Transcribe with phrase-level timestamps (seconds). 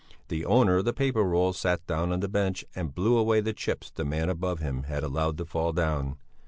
[0.29, 3.53] The owner of the paper roll sat down on the bench and blew away the
[3.53, 6.17] chips the man above him had allowed to fall down.